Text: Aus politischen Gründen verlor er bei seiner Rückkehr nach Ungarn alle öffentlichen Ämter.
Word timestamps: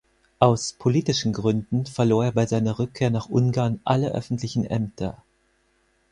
Aus 0.39 0.73
politischen 0.73 1.31
Gründen 1.31 1.85
verlor 1.85 2.25
er 2.25 2.31
bei 2.31 2.47
seiner 2.47 2.79
Rückkehr 2.79 3.11
nach 3.11 3.29
Ungarn 3.29 3.79
alle 3.83 4.11
öffentlichen 4.15 4.65
Ämter. 4.65 5.21